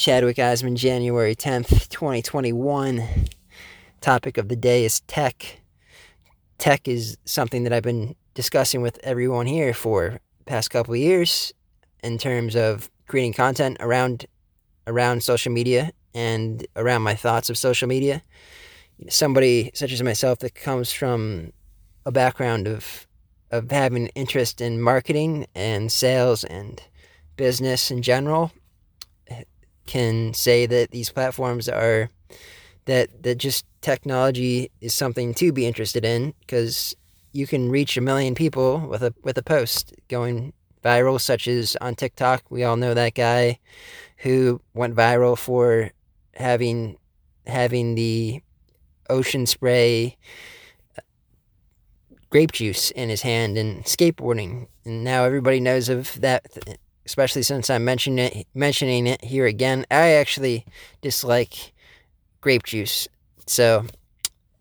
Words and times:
Chadwick 0.00 0.38
Osman, 0.38 0.76
January 0.76 1.36
10th, 1.36 1.90
2021. 1.90 3.06
Topic 4.00 4.38
of 4.38 4.48
the 4.48 4.56
day 4.56 4.86
is 4.86 5.00
tech. 5.00 5.60
Tech 6.56 6.88
is 6.88 7.18
something 7.26 7.64
that 7.64 7.72
I've 7.74 7.82
been 7.82 8.16
discussing 8.32 8.80
with 8.80 8.98
everyone 9.02 9.44
here 9.44 9.74
for 9.74 10.18
past 10.46 10.70
couple 10.70 10.96
years 10.96 11.52
in 12.02 12.16
terms 12.16 12.56
of 12.56 12.88
creating 13.08 13.34
content 13.34 13.76
around 13.78 14.24
around 14.86 15.22
social 15.22 15.52
media 15.52 15.92
and 16.14 16.66
around 16.76 17.02
my 17.02 17.14
thoughts 17.14 17.50
of 17.50 17.58
social 17.58 17.86
media. 17.86 18.22
Somebody 19.10 19.70
such 19.74 19.92
as 19.92 20.02
myself 20.02 20.38
that 20.38 20.54
comes 20.54 20.90
from 20.94 21.52
a 22.06 22.10
background 22.10 22.66
of 22.66 23.06
of 23.50 23.70
having 23.70 24.06
interest 24.14 24.62
in 24.62 24.80
marketing 24.80 25.46
and 25.54 25.92
sales 25.92 26.42
and 26.42 26.82
business 27.36 27.90
in 27.90 28.00
general 28.00 28.50
can 29.90 30.32
say 30.32 30.66
that 30.66 30.92
these 30.92 31.10
platforms 31.10 31.68
are 31.68 32.10
that 32.84 33.24
that 33.24 33.38
just 33.38 33.66
technology 33.80 34.70
is 34.80 34.94
something 34.94 35.34
to 35.34 35.52
be 35.52 35.66
interested 35.66 36.04
in 36.04 36.32
because 36.40 36.94
you 37.32 37.44
can 37.44 37.68
reach 37.68 37.96
a 37.96 38.00
million 38.00 38.36
people 38.36 38.78
with 38.78 39.02
a 39.02 39.12
with 39.24 39.36
a 39.36 39.42
post 39.42 39.92
going 40.06 40.52
viral 40.84 41.20
such 41.20 41.48
as 41.48 41.76
on 41.80 41.96
TikTok. 41.96 42.44
We 42.50 42.62
all 42.62 42.76
know 42.76 42.94
that 42.94 43.16
guy 43.16 43.58
who 44.18 44.60
went 44.74 44.94
viral 44.94 45.36
for 45.36 45.90
having 46.34 46.96
having 47.48 47.96
the 47.96 48.42
ocean 49.08 49.44
spray 49.44 50.16
uh, 50.96 51.02
grape 52.30 52.52
juice 52.52 52.92
in 52.92 53.08
his 53.08 53.22
hand 53.22 53.58
and 53.58 53.82
skateboarding. 53.84 54.68
And 54.84 55.02
now 55.02 55.24
everybody 55.24 55.58
knows 55.58 55.88
of 55.88 56.20
that 56.20 56.46
especially 57.06 57.42
since 57.42 57.70
I'm 57.70 57.84
mentioning 57.84 58.18
it, 58.18 58.46
mentioning 58.54 59.06
it 59.06 59.24
here 59.24 59.46
again. 59.46 59.86
I 59.90 60.12
actually 60.12 60.64
dislike 61.00 61.72
grape 62.40 62.64
juice, 62.64 63.08
so 63.46 63.84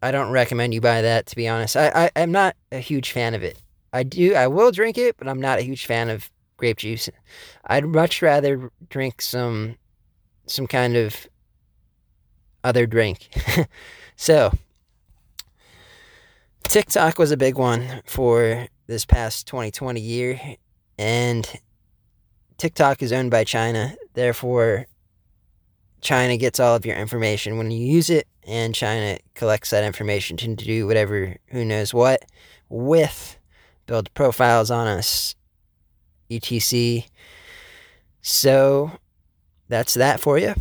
I 0.02 0.12
don't 0.12 0.32
recommend 0.32 0.74
you 0.74 0.82
buy 0.82 1.02
that. 1.02 1.26
To 1.28 1.36
be 1.36 1.48
honest, 1.48 1.76
I, 1.76 1.90
I 1.90 2.12
I'm 2.16 2.32
not 2.32 2.56
a 2.72 2.80
huge 2.80 3.12
fan 3.12 3.34
of 3.34 3.44
it. 3.44 3.62
I 3.92 4.04
do 4.04 4.36
I 4.36 4.48
will 4.48 4.72
drink 4.72 4.98
it, 4.98 5.18
but 5.18 5.28
I'm 5.28 5.42
not 5.42 5.60
a 5.60 5.64
huge 5.64 5.86
fan 5.86 6.10
of 6.10 6.30
grape 6.58 6.78
juice. 6.78 7.10
I'd 7.66 7.86
much 7.86 8.22
rather 8.22 8.72
drink 8.90 9.22
some 9.22 9.78
some 10.46 10.68
kind 10.68 10.96
of 10.96 11.28
other 12.64 12.86
drink. 12.86 13.30
so 14.16 14.52
TikTok 16.64 17.18
was 17.18 17.32
a 17.32 17.38
big 17.38 17.58
one 17.58 18.02
for 18.06 18.68
this 18.88 19.06
past 19.06 19.48
2020 19.48 20.00
year 20.00 20.40
and 20.98 21.50
TikTok 22.60 23.02
is 23.02 23.14
owned 23.14 23.32
by 23.32 23.46
China, 23.46 23.96
therefore, 24.16 24.86
China 26.02 26.36
gets 26.36 26.60
all 26.60 26.76
of 26.76 26.86
your 26.86 26.98
information 26.98 27.58
when 27.58 27.72
you 27.72 27.80
use 27.80 28.10
it, 28.10 28.28
and 28.46 28.76
China 28.76 29.18
collects 29.34 29.70
that 29.70 29.86
information 29.86 30.36
to 30.36 30.46
do 30.56 30.86
whatever, 30.86 31.38
who 31.48 31.64
knows 31.64 31.94
what, 31.94 32.26
with 32.68 33.38
build 33.86 34.14
profiles 34.14 34.70
on 34.70 34.88
us, 34.88 35.36
etc. 36.30 37.04
So 38.22 38.92
that's 39.70 39.94
that 39.94 40.20
for 40.20 40.38
you. 40.38 40.54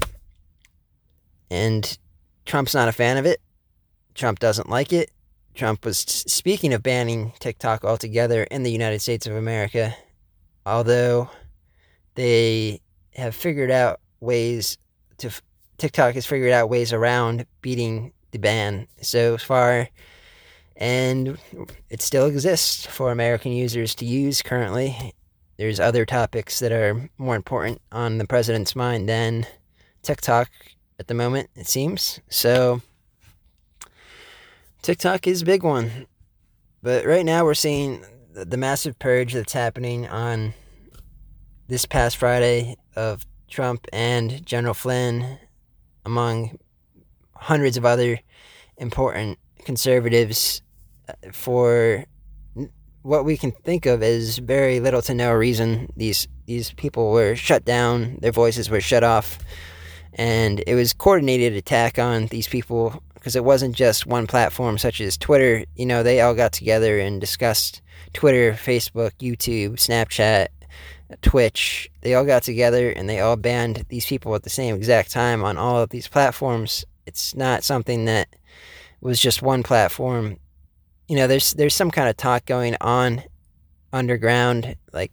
And 1.51 1.99
Trump's 2.47 2.75
not 2.75 2.89
a 2.89 2.93
fan 2.93 3.17
of 3.17 3.27
it. 3.27 3.41
Trump 4.15 4.39
doesn't 4.39 4.71
like 4.71 4.93
it. 4.93 5.11
Trump 5.55 5.85
was 5.85 5.99
speaking 5.99 6.73
of 6.73 6.85
banning 6.85 7.33
TikTok 7.41 7.85
altogether 7.85 8.45
in 8.45 8.63
the 8.63 8.71
United 8.71 9.01
States 9.01 9.27
of 9.27 9.35
America, 9.35 9.97
although 10.65 11.29
they 12.19 12.81
have 13.15 13.33
figured 13.33 13.71
out 13.71 14.01
ways 14.19 14.77
to 15.19 15.31
TikTok 15.77 16.15
has 16.15 16.27
figured 16.27 16.51
out 16.51 16.69
ways 16.69 16.93
around 16.93 17.47
beating 17.63 18.13
the 18.33 18.41
ban 18.41 18.89
so 19.01 19.39
far 19.39 19.89
and 20.77 21.39
it 21.89 22.03
still 22.03 22.27
exists 22.27 22.85
for 22.85 23.13
American 23.13 23.53
users 23.53 23.95
to 23.95 24.05
use 24.05 24.43
currently. 24.43 25.15
There's 25.59 25.79
other 25.79 26.05
topics 26.05 26.59
that 26.59 26.73
are 26.73 27.09
more 27.19 27.37
important 27.37 27.81
on 27.93 28.19
the 28.19 28.27
president's 28.27 28.75
mind 28.75 29.09
than 29.09 29.47
TikTok 30.03 30.51
at 30.99 31.07
the 31.07 31.15
moment, 31.15 31.51
it 31.55 31.69
seems. 31.69 32.19
So 32.29 32.83
TikTok 34.83 35.29
is 35.29 35.43
a 35.43 35.47
big 35.47 35.63
one. 35.63 36.09
But 36.83 37.07
right 37.07 37.25
now 37.25 37.45
we're 37.45 37.55
seeing 37.55 38.05
the 38.33 38.57
massive 38.57 38.99
purge 38.99 39.35
that's 39.35 39.53
happening 39.53 40.09
on 40.09 40.55
this 41.69 41.85
past 41.85 42.17
Friday 42.17 42.77
of 42.97 43.27
Trump 43.47 43.87
and 43.93 44.45
General 44.45 44.75
Flynn, 44.75 45.39
among 46.05 46.59
hundreds 47.35 47.77
of 47.77 47.85
other 47.85 48.19
important 48.79 49.39
conservatives, 49.65 50.63
uh, 51.09 51.13
for 51.33 52.05
what 53.03 53.25
we 53.25 53.37
can 53.37 53.53
think 53.53 53.87
of 53.87 54.03
as 54.03 54.39
very 54.39 54.81
little 54.81 55.03
to 55.03 55.15
no 55.15 55.33
reason. 55.33 55.93
These 55.97 56.27
these 56.47 56.73
people 56.73 57.13
were 57.13 57.37
shut 57.37 57.65
down, 57.65 58.19
their 58.21 58.33
voices 58.33 58.71
were 58.71 58.81
shut 58.81 59.05
off, 59.05 59.39
and 60.15 60.63
it 60.67 60.75
was 60.75 60.95
coordinated 60.95 61.53
attack 61.53 61.99
on 61.99 62.27
these 62.27 62.49
people 62.49 63.03
because 63.15 63.37
it 63.37 63.45
wasn't 63.45 63.77
just 63.77 64.07
one 64.07 64.27
platform 64.27 64.79
such 64.79 65.01
as 65.03 65.19
Twitter. 65.19 65.65
You 65.77 65.85
know, 65.87 66.03
they 66.03 66.23
all 66.23 66.35
got 66.35 66.53
together 66.53 66.99
and 66.99 67.21
discussed 67.21 67.83
Twitter, 68.15 68.53
Facebook, 68.53 69.13
YouTube, 69.21 69.73
Snapchat, 69.73 70.49
Twitch, 71.23 71.91
they 72.03 72.15
all 72.15 72.25
got 72.25 72.43
together 72.43 72.91
and 72.91 73.09
they 73.09 73.21
all 73.21 73.37
banned 73.37 73.85
these 73.89 74.07
people 74.07 74.35
at 74.35 74.43
the 74.43 74.51
same 74.51 74.75
exact 74.75 75.11
time 75.11 75.43
on 75.43 75.57
all 75.57 75.81
of 75.83 75.91
these 75.91 76.09
platforms. 76.09 76.85
It's 77.07 77.35
not 77.35 77.65
something 77.65 78.05
that 78.05 78.29
was 79.01 79.21
just 79.21 79.43
one 79.43 79.63
platform. 79.63 80.39
You 81.09 81.17
know, 81.17 81.27
there's 81.27 81.53
there's 81.55 81.75
some 81.75 81.91
kind 81.91 82.09
of 82.09 82.17
talk 82.17 82.45
going 82.45 82.77
on 82.81 83.23
underground, 83.93 84.77
like 84.93 85.13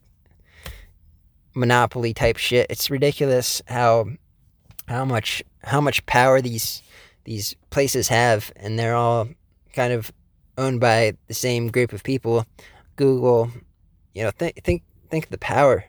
monopoly 1.53 2.13
type 2.13 2.37
shit. 2.37 2.67
It's 2.69 2.91
ridiculous 2.91 3.61
how 3.67 4.07
how 4.87 5.05
much 5.05 5.41
how 5.63 5.79
much 5.79 6.05
power 6.05 6.41
these 6.41 6.83
these 7.23 7.55
places 7.69 8.09
have, 8.09 8.51
and 8.57 8.77
they're 8.77 8.95
all 8.95 9.29
kind 9.73 9.93
of 9.93 10.11
owned 10.57 10.79
by 10.79 11.13
the 11.27 11.33
same 11.33 11.69
group 11.69 11.93
of 11.93 12.03
people. 12.03 12.45
Google, 12.97 13.51
you 14.13 14.23
know, 14.23 14.31
think 14.31 14.61
think 14.63 14.83
think 15.15 15.25
of 15.25 15.31
the 15.31 15.37
power. 15.37 15.85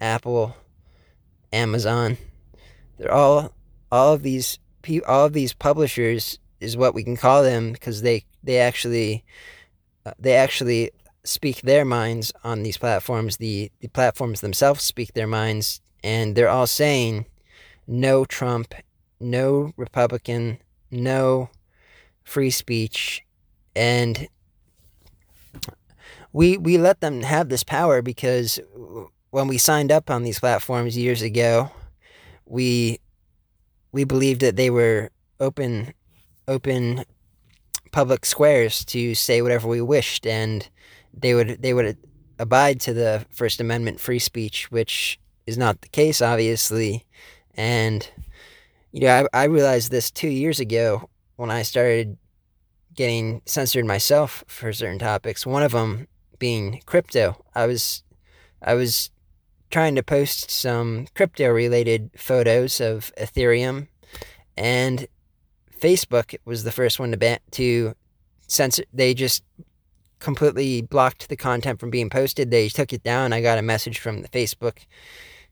Apple, 0.00 0.56
Amazon, 1.52 2.16
they're 2.96 3.12
all 3.12 3.52
all 3.90 4.14
of 4.14 4.22
these 4.22 4.60
all 5.08 5.26
of 5.26 5.32
these 5.32 5.52
publishers 5.52 6.38
is 6.60 6.76
what 6.76 6.94
we 6.94 7.02
can 7.02 7.16
call 7.16 7.42
them 7.42 7.72
because 7.72 8.02
they 8.02 8.24
they 8.44 8.58
actually 8.58 9.24
uh, 10.06 10.12
they 10.16 10.36
actually 10.36 10.92
speak 11.24 11.62
their 11.62 11.84
minds 11.84 12.32
on 12.44 12.62
these 12.62 12.78
platforms. 12.78 13.38
The 13.38 13.72
the 13.80 13.88
platforms 13.88 14.42
themselves 14.42 14.84
speak 14.84 15.12
their 15.12 15.26
minds, 15.26 15.80
and 16.04 16.36
they're 16.36 16.48
all 16.48 16.68
saying 16.68 17.26
no 17.88 18.24
Trump, 18.24 18.74
no 19.18 19.72
Republican, 19.76 20.58
no 20.88 21.50
free 22.22 22.50
speech, 22.50 23.24
and 23.74 24.28
we 26.32 26.56
we 26.58 26.78
let 26.78 27.00
them 27.00 27.22
have 27.22 27.48
this 27.48 27.64
power 27.64 28.02
because 28.02 28.60
when 29.30 29.48
we 29.48 29.58
signed 29.58 29.92
up 29.92 30.10
on 30.10 30.22
these 30.22 30.40
platforms 30.40 30.96
years 30.96 31.22
ago, 31.22 31.70
we 32.46 33.00
we 33.92 34.04
believed 34.04 34.40
that 34.40 34.56
they 34.56 34.70
were 34.70 35.10
open 35.40 35.92
open 36.46 37.04
public 37.92 38.26
squares 38.26 38.84
to 38.84 39.14
say 39.14 39.40
whatever 39.42 39.66
we 39.68 39.80
wished 39.80 40.26
and 40.26 40.68
they 41.14 41.34
would 41.34 41.62
they 41.62 41.72
would 41.72 41.96
abide 42.38 42.80
to 42.80 42.92
the 42.92 43.24
first 43.30 43.60
amendment 43.60 43.98
free 43.98 44.18
speech 44.18 44.70
which 44.70 45.18
is 45.46 45.56
not 45.58 45.80
the 45.80 45.88
case 45.88 46.20
obviously. 46.20 47.06
And 47.54 48.08
you 48.92 49.00
know 49.00 49.28
I, 49.32 49.42
I 49.42 49.44
realized 49.44 49.90
this 49.90 50.10
two 50.10 50.28
years 50.28 50.60
ago 50.60 51.08
when 51.36 51.50
i 51.50 51.62
started 51.62 52.16
getting 52.94 53.40
censored 53.46 53.84
myself 53.84 54.42
for 54.48 54.72
certain 54.72 54.98
topics. 54.98 55.46
One 55.46 55.62
of 55.62 55.70
them 55.70 56.08
being 56.38 56.82
crypto. 56.86 57.44
I 57.54 57.66
was 57.66 58.02
I 58.62 58.74
was 58.74 59.10
trying 59.70 59.94
to 59.96 60.02
post 60.02 60.50
some 60.50 61.06
crypto 61.14 61.48
related 61.48 62.10
photos 62.16 62.80
of 62.80 63.12
Ethereum 63.18 63.88
and 64.56 65.06
Facebook 65.78 66.36
was 66.44 66.64
the 66.64 66.72
first 66.72 66.98
one 66.98 67.10
to 67.12 67.16
ban 67.16 67.38
to 67.52 67.94
censor 68.46 68.84
they 68.92 69.14
just 69.14 69.44
completely 70.18 70.82
blocked 70.82 71.28
the 71.28 71.36
content 71.36 71.78
from 71.78 71.90
being 71.90 72.10
posted. 72.10 72.50
They 72.50 72.68
took 72.68 72.92
it 72.92 73.02
down. 73.02 73.32
I 73.32 73.40
got 73.40 73.58
a 73.58 73.62
message 73.62 73.98
from 73.98 74.22
the 74.22 74.28
Facebook 74.28 74.86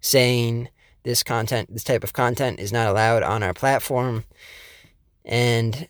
saying 0.00 0.68
this 1.04 1.22
content, 1.22 1.72
this 1.72 1.84
type 1.84 2.02
of 2.02 2.12
content 2.12 2.58
is 2.58 2.72
not 2.72 2.88
allowed 2.88 3.22
on 3.22 3.42
our 3.42 3.54
platform. 3.54 4.24
And 5.24 5.88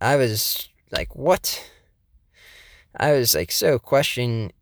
I 0.00 0.16
was 0.16 0.68
like, 0.90 1.14
what? 1.14 1.70
I 2.96 3.12
was 3.12 3.34
like 3.34 3.50
so 3.50 3.78
questioning 3.78 4.52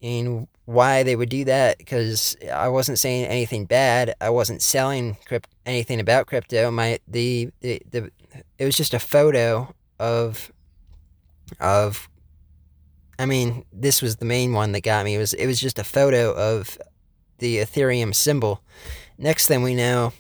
why 0.65 1.03
they 1.03 1.17
would 1.17 1.29
do 1.29 1.45
that 1.45 1.79
because 1.79 2.37
I 2.53 2.69
wasn't 2.69 2.99
saying 2.99 3.27
anything 3.27 3.67
bad. 3.67 4.15
I 4.21 4.31
wasn't 4.31 4.63
selling 4.63 5.17
crypt- 5.27 5.51
anything 5.67 6.01
about 6.01 6.27
crypto. 6.27 6.71
My 6.71 6.99
the, 7.07 7.51
the 7.61 7.83
the 7.91 8.11
it 8.59 8.65
was 8.65 8.77
just 8.77 8.95
a 8.95 8.99
photo 8.99 9.75
of 9.99 10.53
of 11.61 12.09
I 13.19 13.27
mean, 13.27 13.65
this 13.73 14.03
was 14.03 14.17
the 14.17 14.25
main 14.25 14.53
one 14.53 14.73
that 14.73 14.81
got 14.81 15.05
me. 15.05 15.15
It 15.15 15.19
was 15.19 15.33
it 15.35 15.47
was 15.47 15.61
just 15.61 15.79
a 15.79 15.85
photo 15.85 16.33
of 16.33 16.79
the 17.39 17.59
Ethereum 17.59 18.15
symbol. 18.15 18.63
Next 19.19 19.47
thing 19.47 19.63
we 19.63 19.75
know, 19.75 20.13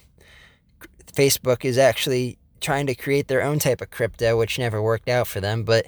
Facebook 1.14 1.64
is 1.64 1.78
actually 1.78 2.38
trying 2.60 2.86
to 2.86 2.94
create 2.94 3.28
their 3.28 3.42
own 3.42 3.58
type 3.58 3.80
of 3.80 3.90
crypto, 3.90 4.38
which 4.38 4.58
never 4.58 4.80
worked 4.82 5.08
out 5.08 5.26
for 5.26 5.40
them. 5.40 5.64
But 5.64 5.86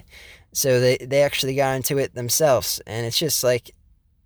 so 0.55 0.81
they, 0.81 0.97
they 0.97 1.23
actually 1.23 1.55
got 1.56 1.77
into 1.77 1.99
it 1.99 2.15
themselves. 2.15 2.81
And 2.87 3.05
it's 3.05 3.19
just 3.19 3.43
like 3.43 3.75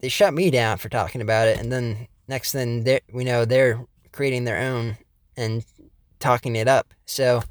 they 0.01 0.09
shut 0.09 0.35
me 0.35 0.51
down 0.51 0.79
for 0.79 0.89
talking 0.89 1.23
about 1.23 1.49
it. 1.49 1.59
And 1.59 1.73
then 1.73 2.07
next 2.29 2.53
thing 2.53 2.87
we 3.13 3.25
know, 3.25 3.45
they're 3.45 3.85
creating 4.13 4.45
their 4.45 4.59
own 4.59 4.99
and 5.37 5.65
talking 6.21 6.55
it 6.55 6.69
up. 6.69 6.93
So, 7.07 7.43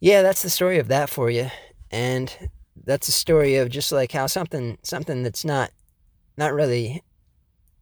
yeah, 0.00 0.22
that's 0.22 0.42
the 0.42 0.50
story 0.50 0.78
of 0.78 0.88
that 0.88 1.08
for 1.08 1.30
you. 1.30 1.48
And 1.90 2.50
that's 2.84 3.08
a 3.08 3.12
story 3.12 3.56
of 3.56 3.68
just 3.68 3.92
like 3.92 4.12
how 4.12 4.26
something 4.26 4.78
something 4.82 5.22
that's 5.22 5.44
not 5.44 5.70
not 6.36 6.52
really 6.52 7.02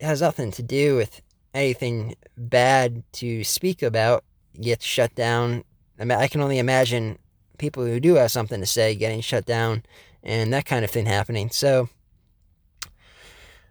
has 0.00 0.20
nothing 0.20 0.50
to 0.50 0.62
do 0.62 0.96
with 0.96 1.22
anything 1.54 2.14
bad 2.37 3.02
to 3.12 3.44
speak 3.44 3.82
about 3.82 4.25
gets 4.60 4.84
shut 4.84 5.14
down. 5.14 5.64
I, 5.98 6.04
mean, 6.04 6.19
I 6.19 6.28
can 6.28 6.40
only 6.40 6.58
imagine 6.58 7.19
people 7.60 7.84
who 7.84 8.00
do 8.00 8.14
have 8.14 8.30
something 8.30 8.58
to 8.60 8.66
say 8.66 8.96
getting 8.96 9.20
shut 9.20 9.46
down 9.46 9.84
and 10.22 10.52
that 10.52 10.64
kind 10.64 10.84
of 10.84 10.90
thing 10.90 11.06
happening. 11.06 11.50
So 11.50 11.88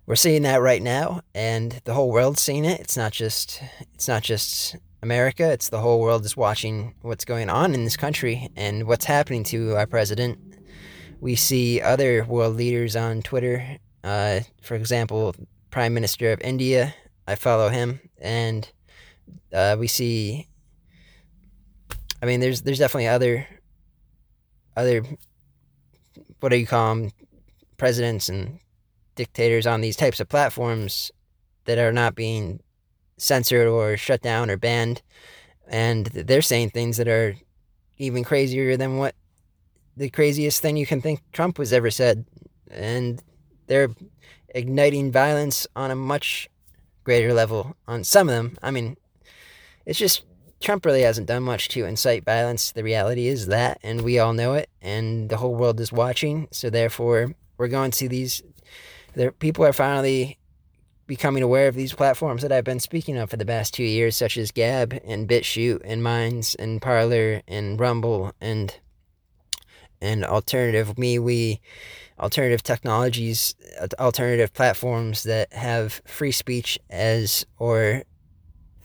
we're 0.06 0.16
seeing 0.16 0.44
that 0.44 0.62
right 0.62 0.82
now, 0.82 1.22
and 1.36 1.82
the 1.84 1.94
whole 1.94 2.10
world's 2.12 2.42
seeing 2.42 2.66
it. 2.66 2.80
It's 2.80 2.96
not 2.98 3.12
just 3.12 3.62
it's 3.94 4.08
not 4.08 4.24
just 4.24 4.76
America. 5.04 5.52
It's 5.52 5.70
the 5.70 5.82
whole 5.82 6.00
world 6.00 6.26
is 6.26 6.38
watching 6.38 6.96
what's 7.02 7.26
going 7.26 7.50
on 7.50 7.74
in 7.74 7.84
this 7.84 7.98
country 7.98 8.50
and 8.56 8.88
what's 8.88 9.06
happening 9.06 9.44
to 9.46 9.76
our 9.76 9.86
president. 9.86 10.40
We 11.20 11.36
see 11.36 11.82
other 11.82 12.24
world 12.24 12.56
leaders 12.56 12.96
on 12.96 13.22
Twitter. 13.22 13.78
Uh, 14.04 14.40
for 14.62 14.76
example, 14.76 15.36
Prime 15.70 15.94
Minister 15.94 16.32
of 16.32 16.42
India. 16.42 16.96
I 17.28 17.36
follow 17.36 17.70
him, 17.70 18.00
and 18.20 18.72
uh, 19.54 19.76
we 19.78 19.86
see 19.88 20.50
I 22.22 22.26
mean, 22.26 22.40
there's 22.40 22.62
there's 22.62 22.80
definitely 22.80 23.08
other 23.08 23.48
other 24.80 25.04
what 26.40 26.50
do 26.50 26.58
you 26.58 26.66
call 26.66 26.96
them 26.96 27.12
presidents 27.78 28.30
and 28.30 28.60
dictators 29.16 29.68
on 29.68 29.82
these 29.82 29.96
types 29.96 30.20
of 30.20 30.30
platforms 30.30 31.12
that 31.66 31.78
are 31.78 31.92
not 31.92 32.16
being 32.16 32.62
censored 33.18 33.68
or 33.68 33.98
shut 33.98 34.22
down 34.22 34.50
or 34.50 34.58
banned, 34.58 35.02
and 35.68 36.06
they're 36.08 36.42
saying 36.42 36.70
things 36.70 36.98
that 36.98 37.08
are 37.08 37.36
even 37.98 38.24
crazier 38.24 38.78
than 38.78 38.98
what 38.98 39.14
the 39.98 40.10
craziest 40.10 40.62
thing 40.62 40.78
you 40.78 40.86
can 40.86 41.02
think 41.02 41.20
Trump 41.34 41.60
was 41.60 41.74
ever 41.74 41.92
said, 41.92 42.26
and 42.72 43.22
they're 43.68 43.90
igniting 44.56 45.12
violence 45.12 45.68
on 45.76 45.92
a 45.92 45.96
much 45.96 46.50
greater 47.04 47.34
level 47.34 47.76
on 47.88 48.04
some 48.04 48.30
of 48.30 48.36
them. 48.36 48.58
I 48.64 48.72
mean, 48.72 48.96
it's 49.86 50.00
just 50.00 50.24
Trump 50.60 50.86
really 50.86 51.02
hasn't 51.02 51.28
done 51.28 51.44
much 51.44 51.70
to 51.70 51.86
incite 51.86 52.26
violence. 52.26 52.72
The 52.72 52.84
reality 52.84 53.28
is 53.28 53.48
that, 53.48 53.80
and 53.82 54.02
we 54.02 54.20
all 54.20 54.34
know 54.34 54.54
it, 54.54 54.70
and 54.82 55.30
the 55.30 55.38
whole 55.38 55.56
world 55.56 55.80
is 55.80 55.92
watching. 55.92 56.48
So 56.52 56.70
therefore, 56.70 57.34
we're 57.58 57.70
going 57.70 57.92
to 57.92 58.10
these. 58.10 58.42
There, 59.14 59.32
people 59.32 59.66
are 59.66 59.74
finally 59.74 60.38
becoming 61.08 61.42
aware 61.42 61.68
of 61.68 61.76
these 61.76 61.94
platforms 61.94 62.44
that 62.44 62.52
I've 62.52 62.64
been 62.64 62.80
speaking 62.80 63.18
of 63.18 63.32
for 63.32 63.38
the 63.38 63.46
past 63.46 63.74
two 63.74 63.84
years, 63.84 64.16
such 64.16 64.38
as 64.38 64.52
Gab 64.52 65.00
and 65.04 65.28
BitChute 65.28 65.82
and 65.84 66.04
Minds 66.04 66.56
and 66.56 66.82
Parler 66.82 67.42
and 67.48 67.80
Rumble 67.80 68.34
and 68.40 68.76
and 70.02 70.24
alternative 70.24 70.96
MeWe, 70.96 71.60
alternative 72.20 72.64
technologies, 72.64 73.56
alternative 74.00 74.54
platforms 74.54 75.24
that 75.24 75.52
have 75.52 76.02
free 76.06 76.32
speech 76.32 76.80
as 76.90 77.46
or 77.58 78.04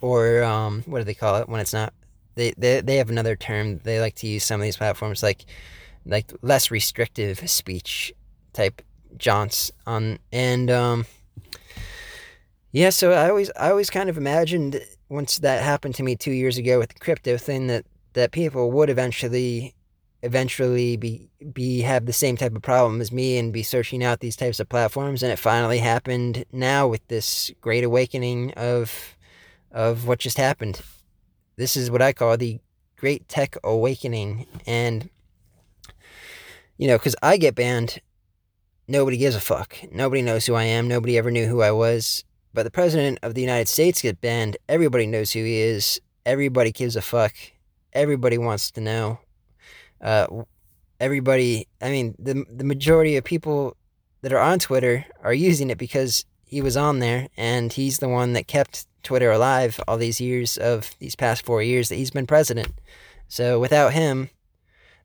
or 0.05 0.43
um, 0.43 0.83
what 0.85 0.99
do 0.99 1.05
they 1.05 1.15
call 1.15 1.37
it 1.37 1.49
when 1.49 1.63
it's 1.63 1.73
not? 1.73 1.95
They, 2.35 2.53
they 2.59 2.83
they 2.83 2.97
have 2.97 3.11
another 3.11 3.37
term 3.37 3.79
they 3.85 4.01
like 4.01 4.17
to 4.17 4.27
use 4.27 4.45
some 4.45 4.61
of 4.61 4.65
these 4.65 4.77
platforms 4.77 5.23
like 5.23 5.45
like 6.05 6.33
less 6.43 6.71
restrictive 6.71 7.49
speech 7.49 8.13
type 8.53 8.83
jaunts 9.17 9.71
on 9.87 10.19
and 10.33 10.69
um 10.69 11.07
yeah 12.73 12.91
so 12.91 13.13
i 13.13 13.29
always 13.29 13.53
i 13.57 13.71
always 13.71 13.89
kind 13.89 14.11
of 14.11 14.19
imagined 14.19 14.81
once 15.09 15.39
that 15.39 15.63
happened 15.63 15.95
to 15.95 16.03
me 16.03 16.17
two 16.17 16.33
years 16.33 16.59
ago 16.59 16.81
with 16.81 16.89
the 16.89 16.99
crypto 16.99 17.37
thing 17.37 17.69
that 17.69 17.87
that 18.15 18.33
people 18.33 18.73
would 18.73 18.91
eventually 18.91 19.73
eventually 20.25 20.97
be 20.97 21.31
be 21.53 21.83
have 21.83 22.07
the 22.07 22.13
same 22.13 22.37
type 22.37 22.57
of 22.57 22.63
problem 22.63 23.01
as 23.01 23.13
me 23.13 23.39
and 23.39 23.53
be 23.53 23.63
searching 23.63 24.03
out 24.03 24.19
these 24.19 24.35
types 24.35 24.59
of 24.59 24.69
platforms 24.69 25.23
and 25.23 25.31
it 25.31 25.39
finally 25.39 25.79
happened 25.79 26.45
now 26.51 26.89
with 26.89 27.07
this 27.07 27.53
great 27.61 27.85
awakening 27.85 28.51
of 28.55 29.14
of 29.75 30.07
what 30.07 30.21
just 30.21 30.39
happened. 30.39 30.81
This 31.57 31.77
is 31.77 31.91
what 31.91 32.01
I 32.01 32.13
call 32.13 32.37
the 32.37 32.61
Great 32.97 33.29
Tech 33.29 33.57
Awakening. 33.63 34.47
And, 34.67 35.11
you 36.79 36.87
know, 36.87 36.97
because 36.97 37.17
I 37.23 37.37
get 37.37 37.55
banned, 37.55 38.01
nobody 38.89 39.17
gives 39.17 39.37
a 39.37 39.41
fuck. 39.41 39.77
Nobody 39.93 40.23
knows 40.23 40.47
who 40.47 40.55
I 40.55 40.65
am. 40.65 40.89
Nobody 40.89 41.19
ever 41.19 41.31
knew 41.31 41.47
who 41.47 41.61
I 41.61 41.73
was. 41.73 42.25
But 42.55 42.63
the 42.63 42.71
President 42.71 43.19
of 43.23 43.35
the 43.35 43.41
United 43.41 43.69
States 43.69 44.01
gets 44.01 44.19
banned. 44.21 44.57
Everybody 44.69 45.07
knows 45.07 45.33
who 45.33 45.41
he 45.41 45.57
is. 45.57 46.01
Everybody 46.25 46.71
gives 46.71 46.95
a 46.95 47.03
fuck. 47.03 47.35
Everybody 47.93 48.39
wants 48.39 48.71
to 48.73 48.81
know. 48.81 49.19
Uh, 50.01 50.45
everybody, 51.01 51.67
I 51.83 51.91
mean, 51.91 52.15
the, 52.19 52.45
the 52.49 52.65
majority 52.65 53.17
of 53.17 53.25
people 53.25 53.77
that 54.23 54.33
are 54.33 54.39
on 54.39 54.61
Twitter 54.61 55.05
are 55.23 55.35
using 55.35 55.69
it 55.71 55.79
because 55.79 56.25
he 56.47 56.61
was 56.61 56.77
on 56.77 56.99
there 56.99 57.29
and 57.37 57.73
he's 57.73 57.99
the 57.99 58.09
one 58.09 58.33
that 58.35 58.47
kept 58.47 58.87
Twitter 59.03 59.31
alive 59.31 59.81
all 59.87 59.97
these 59.97 60.21
years 60.21 60.57
of 60.57 60.97
these 60.99 61.15
past 61.15 61.45
four 61.45 61.63
years 61.63 61.89
that 61.89 61.97
he's 61.97 62.11
been 62.11 62.27
president. 62.27 62.73
So 63.29 63.61
without 63.61 63.93
him, 63.93 64.31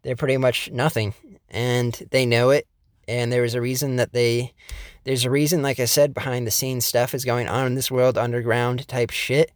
they're 0.04 0.16
pretty 0.16 0.38
much 0.38 0.72
nothing. 0.72 1.14
And 1.50 1.94
they 2.12 2.26
know 2.26 2.50
it. 2.50 2.68
And 3.08 3.32
there 3.32 3.44
is 3.44 3.56
a 3.56 3.62
reason 3.62 3.96
that 3.96 4.14
they, 4.14 4.54
there's 5.04 5.26
a 5.26 5.32
reason, 5.32 5.64
like 5.64 5.80
I 5.80 5.86
said, 5.86 6.14
behind 6.14 6.46
the 6.46 6.52
scenes 6.52 6.86
stuff 6.86 7.16
is 7.16 7.26
going 7.26 7.48
on 7.48 7.66
in 7.66 7.76
this 7.76 7.90
world, 7.90 8.18
underground 8.18 8.88
type 8.88 9.10
shit. 9.10 9.52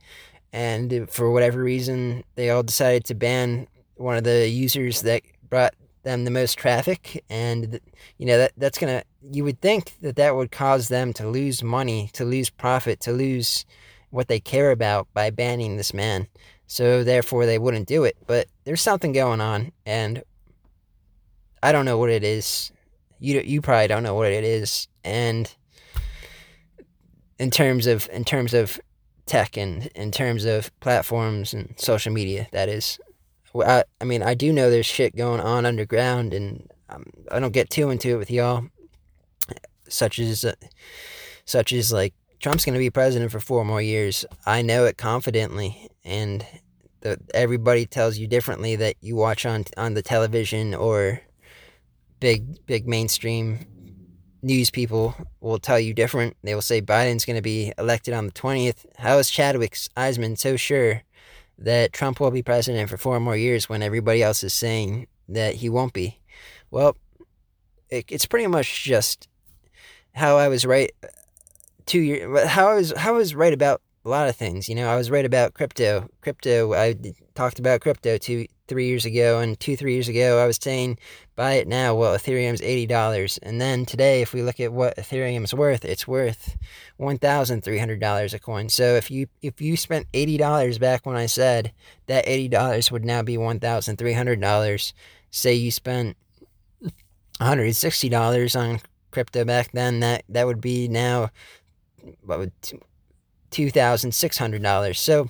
And 0.51 1.07
for 1.09 1.31
whatever 1.31 1.61
reason, 1.61 2.23
they 2.35 2.49
all 2.49 2.63
decided 2.63 3.05
to 3.05 3.15
ban 3.15 3.67
one 3.95 4.17
of 4.17 4.23
the 4.23 4.49
users 4.49 5.03
that 5.03 5.21
brought 5.49 5.75
them 6.03 6.25
the 6.25 6.31
most 6.31 6.57
traffic. 6.57 7.23
And, 7.29 7.79
you 8.17 8.25
know, 8.25 8.37
that 8.37 8.53
that's 8.57 8.77
going 8.77 8.99
to, 8.99 9.05
you 9.31 9.43
would 9.43 9.61
think 9.61 9.95
that 10.01 10.15
that 10.17 10.35
would 10.35 10.51
cause 10.51 10.87
them 10.87 11.13
to 11.13 11.27
lose 11.27 11.63
money, 11.63 12.09
to 12.13 12.25
lose 12.25 12.49
profit, 12.49 12.99
to 13.01 13.11
lose 13.11 13.65
what 14.09 14.27
they 14.27 14.39
care 14.39 14.71
about 14.71 15.07
by 15.13 15.29
banning 15.31 15.75
this 15.75 15.93
man. 15.93 16.27
So 16.67 17.03
therefore 17.03 17.45
they 17.45 17.57
wouldn't 17.57 17.87
do 17.87 18.03
it. 18.03 18.15
But 18.27 18.47
there's 18.63 18.81
something 18.81 19.11
going 19.11 19.41
on 19.41 19.71
and 19.85 20.23
I 21.61 21.71
don't 21.71 21.85
know 21.85 21.97
what 21.97 22.09
it 22.09 22.23
is. 22.23 22.71
You 23.19 23.39
you 23.39 23.61
probably 23.61 23.87
don't 23.87 24.03
know 24.03 24.15
what 24.15 24.31
it 24.31 24.43
is 24.43 24.87
and 25.03 25.53
in 27.39 27.51
terms 27.51 27.87
of 27.87 28.09
in 28.11 28.23
terms 28.23 28.53
of 28.53 28.79
tech 29.25 29.57
and 29.57 29.87
in 29.95 30.11
terms 30.11 30.45
of 30.45 30.77
platforms 30.81 31.53
and 31.53 31.73
social 31.77 32.11
media 32.11 32.47
that 32.51 32.69
is 32.69 32.99
I, 33.55 33.83
I 34.01 34.05
mean 34.05 34.23
I 34.23 34.33
do 34.33 34.51
know 34.51 34.69
there's 34.69 34.85
shit 34.85 35.15
going 35.15 35.39
on 35.39 35.65
underground 35.65 36.33
and 36.33 36.69
um, 36.89 37.05
I 37.31 37.39
don't 37.39 37.53
get 37.53 37.69
too 37.69 37.89
into 37.89 38.09
it 38.09 38.17
with 38.17 38.31
y'all 38.31 38.65
such 39.93 40.19
as 40.19 40.43
uh, 40.43 40.53
such 41.45 41.71
as 41.71 41.93
like 41.93 42.13
Trump's 42.39 42.65
going 42.65 42.73
to 42.73 42.79
be 42.79 42.89
president 42.89 43.31
for 43.31 43.39
four 43.39 43.63
more 43.63 43.81
years. 43.81 44.25
I 44.45 44.61
know 44.61 44.85
it 44.85 44.97
confidently, 44.97 45.89
and 46.03 46.45
the, 47.01 47.17
everybody 47.33 47.85
tells 47.85 48.17
you 48.17 48.27
differently 48.27 48.75
that 48.75 48.95
you 49.01 49.15
watch 49.15 49.45
on 49.45 49.65
on 49.77 49.93
the 49.93 50.01
television 50.01 50.73
or 50.73 51.21
big 52.19 52.65
big 52.65 52.87
mainstream 52.87 53.65
news 54.41 54.69
people 54.69 55.15
will 55.39 55.59
tell 55.59 55.79
you 55.79 55.93
different. 55.93 56.35
They 56.43 56.53
will 56.53 56.61
say 56.61 56.81
Biden's 56.81 57.23
going 57.23 57.37
to 57.37 57.41
be 57.41 57.71
elected 57.77 58.13
on 58.13 58.25
the 58.25 58.33
20th. 58.33 58.85
How 58.97 59.17
is 59.17 59.29
Chadwick 59.29 59.73
Eisman 59.95 60.37
so 60.37 60.57
sure 60.57 61.03
that 61.63 61.93
Trump 61.93 62.19
will 62.19 62.29
be 62.29 62.43
president 62.43 62.89
for 62.89 62.97
four 62.97 63.19
more 63.19 63.37
years 63.37 63.69
when 63.69 63.81
everybody 63.81 64.21
else 64.21 64.43
is 64.43 64.53
saying 64.53 65.07
that 65.29 65.55
he 65.55 65.69
won't 65.69 65.93
be? 65.93 66.19
Well, 66.69 66.97
it, 67.89 68.05
it's 68.09 68.25
pretty 68.25 68.47
much 68.47 68.83
just 68.83 69.27
how 70.13 70.37
I 70.37 70.49
was 70.49 70.65
right 70.65 70.91
uh, 71.03 71.07
two 71.85 72.01
years. 72.01 72.47
How 72.47 72.69
I 72.69 72.75
was 72.75 72.93
how 72.97 73.13
I 73.13 73.17
was 73.17 73.33
right 73.33 73.53
about 73.53 73.81
a 74.05 74.09
lot 74.09 74.27
of 74.27 74.35
things. 74.35 74.67
You 74.67 74.75
know, 74.75 74.89
I 74.89 74.97
was 74.97 75.09
right 75.09 75.25
about 75.25 75.53
crypto. 75.53 76.09
Crypto. 76.21 76.73
I 76.73 76.95
talked 77.33 77.59
about 77.59 77.81
crypto 77.81 78.17
two 78.17 78.45
three 78.67 78.87
years 78.87 79.05
ago, 79.05 79.39
and 79.39 79.59
two, 79.59 79.75
three 79.75 79.93
years 79.93 80.07
ago, 80.07 80.41
I 80.41 80.47
was 80.47 80.57
saying 80.61 80.97
buy 81.35 81.53
it 81.53 81.67
now. 81.67 81.95
Well, 81.95 82.17
Ethereum's 82.17 82.61
eighty 82.61 82.85
dollars, 82.85 83.37
and 83.39 83.59
then 83.59 83.85
today, 83.85 84.21
if 84.21 84.33
we 84.33 84.41
look 84.41 84.59
at 84.59 84.71
what 84.71 84.97
Ethereum's 84.97 85.53
worth, 85.53 85.83
it's 85.83 86.07
worth 86.07 86.57
one 86.97 87.17
thousand 87.17 87.63
three 87.63 87.79
hundred 87.79 87.99
dollars 87.99 88.33
a 88.33 88.39
coin. 88.39 88.69
So 88.69 88.95
if 88.95 89.11
you 89.11 89.27
if 89.41 89.59
you 89.59 89.75
spent 89.75 90.07
eighty 90.13 90.37
dollars 90.37 90.77
back 90.77 91.05
when 91.05 91.15
I 91.15 91.25
said 91.25 91.73
that 92.07 92.27
eighty 92.27 92.47
dollars 92.47 92.91
would 92.91 93.03
now 93.05 93.21
be 93.21 93.37
one 93.37 93.59
thousand 93.59 93.97
three 93.97 94.13
hundred 94.13 94.39
dollars, 94.39 94.93
say 95.29 95.53
you 95.53 95.71
spent 95.71 96.15
one 96.79 96.91
hundred 97.41 97.65
and 97.65 97.75
sixty 97.75 98.09
dollars 98.09 98.55
on 98.55 98.79
crypto 99.11 99.43
back 99.43 99.71
then, 99.73 99.99
that 99.99 100.23
that 100.29 100.47
would 100.47 100.61
be 100.61 100.87
now 100.87 101.29
what 102.25 102.39
would 102.39 102.51
two 103.51 103.69
thousand 103.69 104.13
six 104.13 104.37
hundred 104.37 104.63
dollars. 104.63 104.99
So 104.99 105.29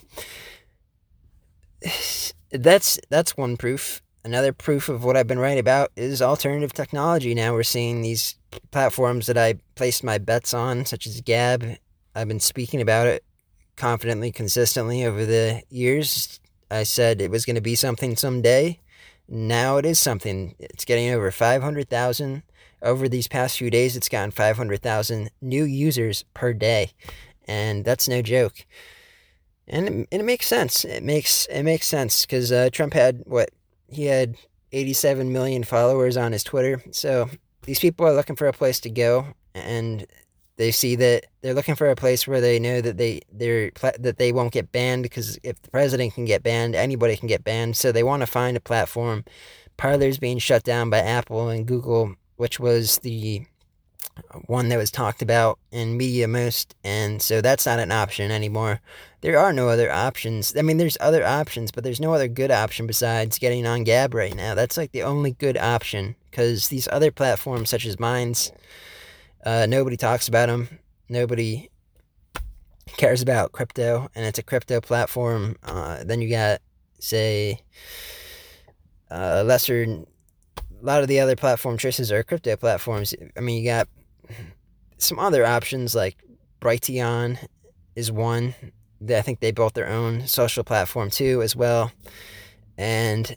that's 2.53 2.99
that's 3.09 3.35
one 3.35 3.57
proof. 3.57 4.01
Another 4.23 4.53
proof 4.53 4.87
of 4.87 5.03
what 5.03 5.17
I've 5.17 5.27
been 5.27 5.39
right 5.39 5.57
about 5.57 5.91
is 5.97 6.21
alternative 6.21 6.71
technology. 6.71 7.33
Now 7.35 7.53
we're 7.53 7.63
seeing 7.63 8.01
these 8.01 8.35
platforms 8.71 9.27
that 9.27 9.37
I 9.37 9.55
placed 9.75 10.03
my 10.03 10.17
bets 10.17 10.53
on, 10.53 10.85
such 10.85 11.05
as 11.05 11.19
Gab. 11.19 11.77
I've 12.15 12.27
been 12.27 12.39
speaking 12.39 12.79
about 12.79 13.07
it 13.07 13.25
confidently, 13.75 14.31
consistently 14.31 15.03
over 15.03 15.25
the 15.25 15.63
years. 15.69 16.39
I 16.71 16.83
said 16.83 17.21
it 17.21 17.31
was 17.31 17.45
going 17.45 17.55
to 17.55 17.61
be 17.61 17.75
something 17.75 18.15
someday. 18.15 18.79
Now 19.27 19.77
it 19.77 19.85
is 19.85 19.99
something. 19.99 20.55
It's 20.59 20.85
getting 20.85 21.09
over 21.09 21.31
500,000. 21.31 22.43
Over 22.81 23.09
these 23.09 23.27
past 23.27 23.57
few 23.57 23.69
days, 23.69 23.95
it's 23.95 24.09
gotten 24.09 24.31
500,000 24.31 25.31
new 25.41 25.63
users 25.63 26.23
per 26.33 26.53
day. 26.53 26.91
And 27.45 27.83
that's 27.83 28.07
no 28.07 28.21
joke 28.21 28.65
and 29.67 29.87
it, 29.87 29.91
and 29.91 30.21
it 30.21 30.25
makes 30.25 30.47
sense. 30.47 30.85
It 30.85 31.03
makes 31.03 31.45
it 31.47 31.63
makes 31.63 31.87
sense 31.87 32.25
because 32.25 32.51
uh, 32.51 32.69
Trump 32.71 32.93
had 32.93 33.23
what 33.25 33.49
he 33.87 34.05
had 34.05 34.35
87 34.71 35.31
million 35.31 35.63
followers 35.63 36.17
on 36.17 36.31
his 36.31 36.43
Twitter. 36.43 36.81
So 36.91 37.29
these 37.63 37.79
people 37.79 38.05
are 38.05 38.13
looking 38.13 38.35
for 38.35 38.47
a 38.47 38.53
place 38.53 38.79
to 38.81 38.89
go, 38.89 39.27
and 39.53 40.05
they 40.57 40.71
see 40.71 40.95
that 40.95 41.25
they're 41.41 41.53
looking 41.53 41.75
for 41.75 41.89
a 41.89 41.95
place 41.95 42.27
where 42.27 42.41
they 42.41 42.59
know 42.59 42.81
that 42.81 42.97
they 42.97 43.21
they're 43.31 43.71
that 43.99 44.17
they 44.17 44.31
won't 44.31 44.51
get 44.53 44.71
banned 44.71 45.03
because 45.03 45.39
if 45.43 45.61
the 45.61 45.71
president 45.71 46.13
can 46.13 46.25
get 46.25 46.43
banned, 46.43 46.75
anybody 46.75 47.15
can 47.15 47.27
get 47.27 47.43
banned. 47.43 47.77
So 47.77 47.91
they 47.91 48.03
want 48.03 48.21
to 48.21 48.27
find 48.27 48.57
a 48.57 48.61
platform. 48.61 49.23
Parler's 49.77 50.19
being 50.19 50.37
shut 50.37 50.63
down 50.63 50.89
by 50.89 50.99
Apple 50.99 51.49
and 51.49 51.65
Google, 51.65 52.15
which 52.35 52.59
was 52.59 52.99
the 52.99 53.45
one 54.45 54.69
that 54.69 54.77
was 54.77 54.91
talked 54.91 55.21
about 55.21 55.59
in 55.71 55.97
media 55.97 56.27
most, 56.27 56.75
and 56.83 57.21
so 57.21 57.41
that's 57.41 57.65
not 57.65 57.79
an 57.79 57.91
option 57.91 58.31
anymore. 58.31 58.81
There 59.21 59.37
are 59.37 59.53
no 59.53 59.69
other 59.69 59.91
options. 59.91 60.55
I 60.57 60.61
mean, 60.61 60.77
there's 60.77 60.97
other 60.99 61.25
options, 61.25 61.71
but 61.71 61.83
there's 61.83 61.99
no 61.99 62.13
other 62.13 62.27
good 62.27 62.51
option 62.51 62.87
besides 62.87 63.39
getting 63.39 63.65
on 63.65 63.83
Gab 63.83 64.13
right 64.13 64.35
now. 64.35 64.55
That's 64.55 64.77
like 64.77 64.91
the 64.91 65.03
only 65.03 65.31
good 65.31 65.57
option 65.57 66.15
because 66.29 66.67
these 66.67 66.87
other 66.91 67.11
platforms, 67.11 67.69
such 67.69 67.85
as 67.85 67.99
Minds, 67.99 68.51
uh, 69.45 69.65
nobody 69.67 69.97
talks 69.97 70.27
about 70.27 70.49
them. 70.49 70.79
Nobody 71.09 71.69
cares 72.97 73.21
about 73.21 73.51
crypto, 73.51 74.09
and 74.15 74.25
it's 74.25 74.39
a 74.39 74.43
crypto 74.43 74.81
platform. 74.81 75.55
Uh, 75.63 76.03
then 76.03 76.21
you 76.21 76.29
got, 76.29 76.61
say, 76.99 77.59
uh, 79.09 79.43
lesser. 79.45 79.83
A 79.83 80.85
lot 80.85 81.01
of 81.01 81.07
the 81.07 81.21
other 81.21 81.37
platform 81.37 81.77
choices 81.77 82.11
are 82.11 82.23
crypto 82.23 82.57
platforms. 82.57 83.13
I 83.37 83.39
mean, 83.39 83.63
you 83.63 83.69
got 83.69 83.87
some 84.97 85.19
other 85.19 85.45
options 85.45 85.95
like 85.95 86.17
Brighteon 86.61 87.37
is 87.95 88.11
one. 88.11 88.55
I 89.07 89.21
think 89.21 89.39
they 89.39 89.51
built 89.51 89.73
their 89.73 89.89
own 89.89 90.27
social 90.27 90.63
platform 90.63 91.09
too, 91.09 91.41
as 91.41 91.55
well. 91.55 91.91
And 92.77 93.35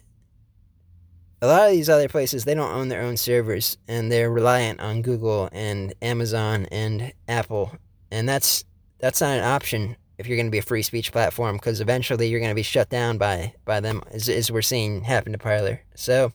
a 1.41 1.47
lot 1.47 1.67
of 1.67 1.71
these 1.71 1.89
other 1.89 2.07
places, 2.07 2.45
they 2.45 2.55
don't 2.55 2.73
own 2.73 2.87
their 2.87 3.01
own 3.01 3.17
servers 3.17 3.77
and 3.87 4.11
they're 4.11 4.31
reliant 4.31 4.79
on 4.79 5.01
Google 5.01 5.49
and 5.51 5.93
Amazon 6.01 6.65
and 6.71 7.13
Apple. 7.27 7.77
And 8.11 8.27
that's 8.27 8.63
that's 8.99 9.21
not 9.21 9.37
an 9.37 9.43
option 9.43 9.95
if 10.17 10.27
you're 10.27 10.37
going 10.37 10.47
to 10.47 10.51
be 10.51 10.57
a 10.57 10.63
free 10.63 10.81
speech 10.81 11.11
platform 11.11 11.57
because 11.57 11.79
eventually 11.79 12.27
you're 12.27 12.39
going 12.39 12.51
to 12.51 12.55
be 12.55 12.63
shut 12.63 12.89
down 12.89 13.17
by 13.17 13.53
by 13.65 13.79
them 13.79 14.01
as, 14.11 14.27
as 14.29 14.51
we're 14.51 14.61
seeing 14.61 15.03
happen 15.03 15.33
to 15.33 15.37
Parler. 15.37 15.81
So 15.95 16.31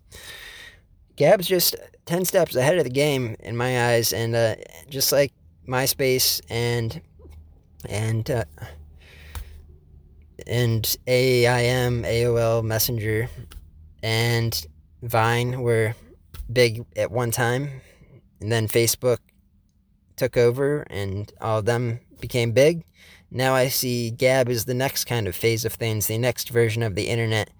Gab's 1.16 1.48
just 1.48 1.74
10 2.06 2.24
steps 2.24 2.56
ahead 2.56 2.78
of 2.78 2.84
the 2.84 2.90
game 2.90 3.36
in 3.40 3.56
my 3.56 3.92
eyes 3.92 4.12
and 4.12 4.34
uh, 4.34 4.54
just 4.88 5.12
like 5.12 5.32
MySpace 5.66 6.40
and 6.50 7.00
and 7.88 8.30
uh, 8.30 8.44
and 10.46 10.96
AIM, 11.06 12.02
AOL 12.02 12.64
Messenger 12.64 13.28
and 14.02 14.66
Vine 15.02 15.60
were 15.62 15.94
big 16.52 16.84
at 16.96 17.10
one 17.10 17.30
time 17.30 17.80
and 18.40 18.50
then 18.50 18.66
Facebook 18.66 19.18
took 20.16 20.36
over 20.36 20.82
and 20.90 21.32
all 21.40 21.58
of 21.58 21.64
them 21.64 22.00
became 22.20 22.52
big. 22.52 22.84
Now 23.30 23.54
I 23.54 23.68
see 23.68 24.10
Gab 24.10 24.48
is 24.48 24.66
the 24.66 24.74
next 24.74 25.04
kind 25.04 25.26
of 25.26 25.34
phase 25.34 25.64
of 25.64 25.72
things, 25.72 26.06
the 26.06 26.18
next 26.18 26.50
version 26.50 26.82
of 26.82 26.94
the 26.94 27.08
internet. 27.08 27.50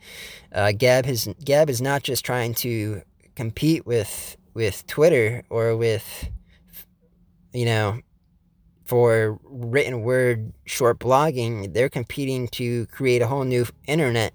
Uh, 0.53 0.73
Gab 0.73 1.07
has 1.07 1.29
Gab 1.45 1.71
is 1.71 1.81
not 1.81 2.03
just 2.03 2.25
trying 2.25 2.55
to 2.57 3.03
compete 3.35 3.87
with 3.87 4.37
with 4.55 4.87
Twitter 4.87 5.43
or 5.51 5.77
with 5.77 6.29
you 7.53 7.65
know 7.65 8.01
for 8.85 9.39
written 9.45 10.03
word 10.03 10.53
short 10.67 10.99
blogging 10.99 11.73
they're 11.73 11.89
competing 11.89 12.49
to 12.49 12.87
create 12.87 13.23
a 13.23 13.27
whole 13.27 13.45
new 13.45 13.67
internet. 13.87 14.35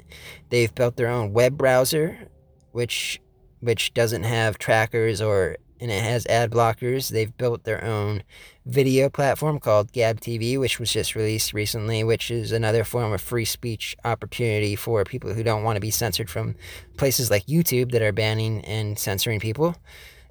They've 0.50 0.74
built 0.74 0.96
their 0.96 1.10
own 1.10 1.34
web 1.34 1.58
browser 1.58 2.30
which 2.72 3.20
which 3.60 3.94
doesn't 3.94 4.24
have 4.24 4.58
trackers 4.58 5.22
or 5.22 5.58
and 5.80 5.92
it 5.92 6.04
has 6.04 6.26
ad 6.28 6.52
blockers. 6.52 7.10
They've 7.10 7.36
built 7.38 7.64
their 7.64 7.84
own 7.84 8.24
video 8.68 9.10
platform 9.10 9.60
called 9.60 9.94
Gab 9.94 10.20
TV, 10.20 10.60
which 10.60 10.80
was 10.80 10.92
just 10.92 11.16
released 11.16 11.54
recently, 11.54 12.04
which 12.04 12.30
is 12.30 12.52
another 12.52 12.84
form 12.84 13.14
of 13.14 13.22
free 13.22 13.46
speech 13.46 13.96
opportunity 14.04 14.76
for 14.76 15.04
people 15.06 15.34
who 15.34 15.42
don't 15.44 15.64
want 15.64 15.78
to 15.78 15.82
be 15.82 15.90
censored 15.90 16.30
from 16.30 16.56
places 16.98 17.32
like 17.32 17.46
YouTube 17.46 17.92
that 17.92 18.02
are 18.02 18.12
banning 18.12 18.64
and 18.66 19.00
censoring 19.00 19.40
people. 19.40 19.76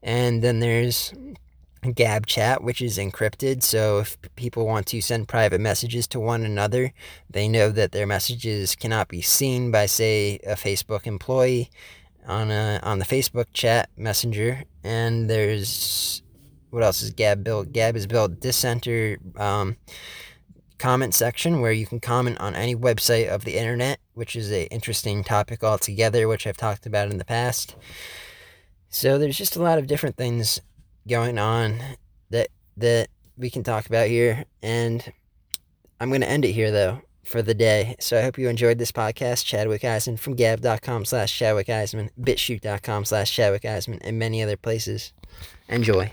And 0.03 0.43
then 0.43 0.61
there's 0.61 1.15
Gab 1.95 2.27
Chat, 2.27 2.63
which 2.63 2.83
is 2.83 2.99
encrypted. 2.99 3.63
So 3.63 4.01
if 4.01 4.19
people 4.37 4.67
want 4.67 4.87
to 4.89 5.01
send 5.01 5.29
private 5.29 5.61
messages 5.61 6.07
to 6.09 6.21
one 6.21 6.45
another, 6.45 6.93
they 7.31 7.49
know 7.49 7.71
that 7.71 7.93
their 7.93 8.07
messages 8.07 8.77
cannot 8.77 9.09
be 9.09 9.23
seen 9.23 9.71
by, 9.71 9.87
say, 9.87 10.39
a 10.47 10.55
Facebook 10.55 11.07
employee 11.07 11.71
on 12.27 12.51
a, 12.51 12.81
on 12.83 12.99
the 12.99 13.05
Facebook 13.05 13.47
chat 13.55 13.89
messenger. 13.97 14.65
And 14.85 15.31
there's 15.31 16.23
what 16.71 16.83
else 16.83 17.03
is 17.03 17.11
Gab 17.11 17.45
built? 17.45 17.73
Gab 17.73 17.95
has 17.95 18.07
built 18.07 18.41
Dissenter 18.41 19.19
um, 19.37 19.77
comment 20.79 21.15
section 21.15 21.61
where 21.61 21.73
you 21.73 21.87
can 21.87 22.01
comment 22.01 22.39
on 22.41 22.55
any 22.55 22.75
website 22.75 23.29
of 23.29 23.45
the 23.45 23.57
internet, 23.57 23.99
which 24.15 24.37
is 24.37 24.53
a 24.53 24.67
interesting 24.73 25.25
topic 25.25 25.65
altogether, 25.65 26.29
which 26.29 26.47
I've 26.47 26.57
talked 26.57 26.87
about 26.87 27.11
in 27.11 27.19
the 27.19 27.25
past. 27.25 27.77
So 28.89 29.19
there's 29.19 29.39
just 29.39 29.57
a 29.57 29.63
lot 29.63 29.79
of 29.79 29.87
different 29.87 30.17
things 30.17 30.61
going 31.09 31.39
on 31.39 31.81
that 32.31 32.49
that 32.77 33.09
we 33.37 33.51
can 33.51 33.63
talk 33.63 33.87
about 33.87 34.09
here, 34.09 34.45
and 34.63 35.13
I'm 36.01 36.09
going 36.09 36.21
to 36.23 36.29
end 36.29 36.45
it 36.45 36.53
here 36.53 36.71
though 36.71 37.03
for 37.25 37.43
the 37.43 37.55
day. 37.55 37.97
So 37.99 38.19
I 38.19 38.23
hope 38.23 38.39
you 38.39 38.49
enjoyed 38.49 38.79
this 38.79 38.93
podcast. 38.93 39.45
Chadwick 39.45 39.83
Eisman 39.83 40.19
from 40.19 40.35
gab.com 40.35 41.05
slash 41.05 41.37
Chadwick 41.37 41.67
Eisman, 41.67 42.11
bitchute.com 42.21 43.05
slash 43.05 43.33
Chadwick 43.33 43.63
Eisman, 43.63 43.99
and 44.03 44.19
many 44.19 44.43
other 44.43 44.57
places. 44.57 45.13
Enjoy. 45.69 46.13